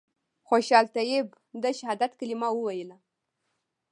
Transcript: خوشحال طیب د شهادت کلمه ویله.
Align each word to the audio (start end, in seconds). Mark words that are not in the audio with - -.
خوشحال 0.47 0.85
طیب 0.95 1.27
د 1.63 1.63
شهادت 1.79 2.11
کلمه 2.19 2.49
ویله. 2.55 2.97